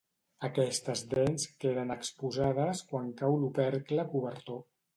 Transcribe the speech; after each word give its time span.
Aquestes 0.47 1.03
dents 1.11 1.45
queden 1.65 1.95
exposades 1.97 2.83
quan 2.93 3.13
cau 3.23 3.39
l'opercle 3.43 4.11
cobertor. 4.17 4.63